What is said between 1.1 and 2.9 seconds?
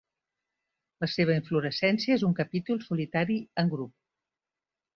seva inflorescència és un capítol